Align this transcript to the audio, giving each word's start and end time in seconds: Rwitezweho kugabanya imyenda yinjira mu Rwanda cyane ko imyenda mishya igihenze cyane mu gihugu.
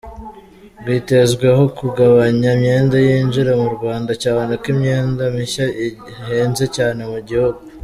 Rwitezweho 0.79 1.63
kugabanya 1.77 2.49
imyenda 2.57 2.95
yinjira 3.07 3.51
mu 3.61 3.69
Rwanda 3.75 4.11
cyane 4.23 4.51
ko 4.61 4.65
imyenda 4.73 5.23
mishya 5.35 5.65
igihenze 5.87 6.65
cyane 6.75 7.01
mu 7.13 7.19
gihugu. 7.27 7.59